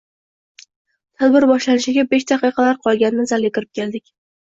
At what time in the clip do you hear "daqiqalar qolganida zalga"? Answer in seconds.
2.35-3.57